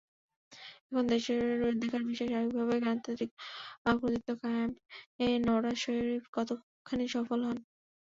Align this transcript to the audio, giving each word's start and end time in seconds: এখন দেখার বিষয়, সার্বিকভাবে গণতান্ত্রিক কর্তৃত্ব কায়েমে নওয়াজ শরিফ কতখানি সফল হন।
এখন 0.87 1.03
দেখার 1.81 2.03
বিষয়, 2.09 2.29
সার্বিকভাবে 2.31 2.75
গণতান্ত্রিক 2.77 3.31
কর্তৃত্ব 3.85 4.29
কায়েমে 4.41 5.27
নওয়াজ 5.45 5.75
শরিফ 5.83 6.23
কতখানি 6.35 7.05
সফল 7.15 7.39
হন। 7.47 7.57